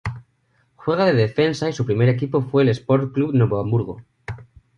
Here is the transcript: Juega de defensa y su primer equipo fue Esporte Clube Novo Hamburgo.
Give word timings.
Juega 0.77 1.05
de 1.05 1.13
defensa 1.13 1.69
y 1.69 1.73
su 1.73 1.85
primer 1.85 2.09
equipo 2.09 2.41
fue 2.41 2.67
Esporte 2.67 3.13
Clube 3.13 3.37
Novo 3.37 3.59
Hamburgo. 3.59 4.01